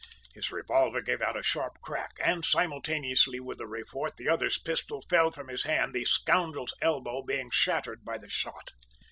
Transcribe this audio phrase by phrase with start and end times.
[0.33, 5.03] "His revolver gave out a sharp crack, and simultaneously with the report, the other's pistol
[5.03, 8.71] fell from his hand, the scoundrel's elbow being shattered by the shot.